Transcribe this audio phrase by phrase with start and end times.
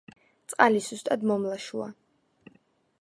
[0.53, 1.91] წყალი სუსტად მომლაშოა.